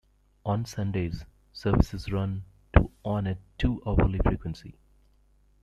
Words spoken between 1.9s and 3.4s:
run to on a